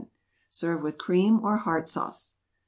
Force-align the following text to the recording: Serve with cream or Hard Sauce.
Serve 0.49 0.81
with 0.81 0.97
cream 0.97 1.39
or 1.45 1.57
Hard 1.57 1.87
Sauce. 1.87 2.37